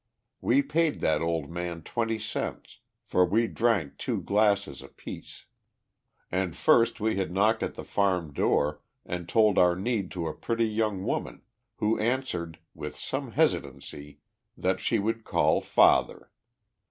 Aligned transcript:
We 0.41 0.63
paid 0.63 0.99
that 1.01 1.21
old 1.21 1.51
man 1.51 1.83
twenty 1.83 2.17
cents, 2.17 2.79
for 3.03 3.23
we 3.23 3.45
drank 3.45 3.99
two 3.99 4.19
glasses 4.19 4.81
apiece. 4.81 5.45
And 6.31 6.55
first 6.55 6.99
we 6.99 7.17
had 7.17 7.31
knocked 7.31 7.61
at 7.61 7.75
the 7.75 7.83
farm 7.83 8.33
door, 8.33 8.81
and 9.05 9.29
told 9.29 9.59
our 9.59 9.75
need 9.75 10.09
to 10.13 10.25
a 10.27 10.33
pretty 10.33 10.65
young 10.67 11.03
woman, 11.03 11.43
who 11.75 11.99
answered, 11.99 12.57
with 12.73 12.97
some 12.97 13.33
hesitancy, 13.33 14.17
that 14.57 14.79
she 14.79 14.97
would 14.97 15.23
call 15.23 15.61
"father." 15.61 16.31